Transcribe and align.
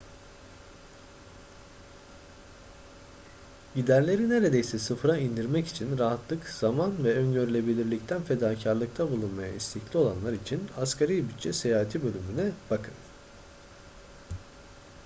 giderleri 3.75 4.29
neredeyse 4.29 4.79
sıfıra 4.79 5.17
indirmek 5.17 5.67
için 5.67 5.97
rahatlık 5.97 6.49
zaman 6.49 7.03
ve 7.03 7.15
öngörülebilirlikten 7.15 8.21
fedakarlıkta 8.21 9.11
bulunmaya 9.11 9.53
istekli 9.55 9.97
olanlar 9.97 10.33
için 10.33 10.63
asgari 10.77 11.29
bütçe 11.29 11.53
seyahati 11.53 12.03
bölümüne 12.03 12.51
bakın 12.69 12.93